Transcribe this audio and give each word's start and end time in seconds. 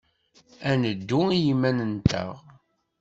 Ad 0.69 0.75
neddu 0.81 1.21
i 1.35 1.37
yiman-nteɣ. 1.45 2.33